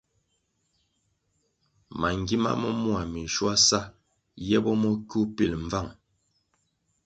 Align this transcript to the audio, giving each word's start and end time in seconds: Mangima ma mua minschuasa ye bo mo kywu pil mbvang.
Mangima 1.99 2.51
ma 2.61 2.69
mua 2.81 3.01
minschuasa 3.13 3.79
ye 4.47 4.57
bo 4.63 4.71
mo 4.81 4.91
kywu 5.09 5.21
pil 5.35 5.51
mbvang. 5.63 5.91